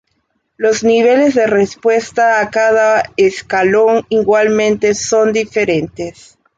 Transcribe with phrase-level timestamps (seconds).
[0.57, 6.39] Los niveles de respuesta a cada escalón igualmente son diferentes.